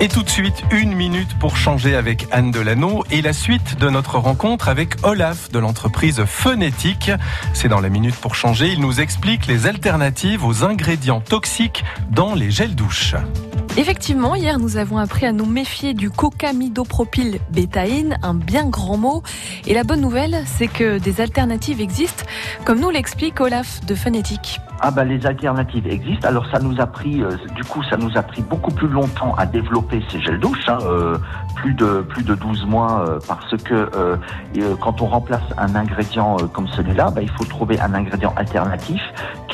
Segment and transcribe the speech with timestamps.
[0.00, 3.88] Et tout de suite, une minute pour changer avec Anne Delano et la suite de
[3.88, 7.10] notre rencontre avec Olaf de l'entreprise Phonétique.
[7.54, 8.68] C'est dans la minute pour changer.
[8.68, 13.14] Il nous explique les alternatives aux ingrédients toxiques dans les gels douche.
[13.78, 19.22] Effectivement, hier nous avons appris à nous méfier du cocamidopropyl bétaïne, un bien grand mot.
[19.66, 22.24] Et la bonne nouvelle, c'est que des alternatives existent,
[22.64, 24.60] comme nous l'explique Olaf de Phonétique.
[24.80, 26.28] Ah ben les alternatives existent.
[26.28, 29.34] Alors ça nous a pris, euh, du coup, ça nous a pris beaucoup plus longtemps
[29.36, 31.18] à développer ces gels douches, hein, euh,
[31.54, 33.90] plus de plus de 12 mois, euh, parce que
[34.80, 39.00] quand on remplace un ingrédient comme celui-là, ben, il faut trouver un ingrédient alternatif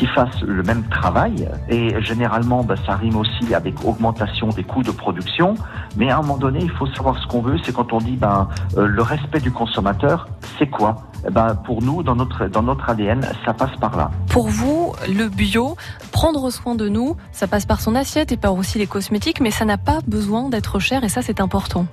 [0.03, 1.49] qui fasse le même travail.
[1.69, 5.55] Et généralement, ben, ça rime aussi avec augmentation des coûts de production.
[5.97, 7.57] Mais à un moment donné, il faut savoir ce qu'on veut.
[7.63, 10.27] C'est quand on dit ben le respect du consommateur,
[10.59, 10.97] c'est quoi?
[11.25, 14.11] Eh ben, pour nous, dans notre, dans notre ADN, ça passe par là.
[14.29, 15.77] Pour vous, le bio,
[16.11, 19.53] prendre soin de nous, ça passe par son assiette et par aussi les cosmétiques, mais
[19.53, 21.87] ça n'a pas besoin d'être cher et ça, c'est important.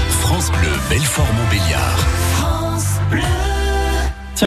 [0.09, 1.99] France Bleu, Belfort-Montbéliard.
[2.35, 3.58] France Bleu.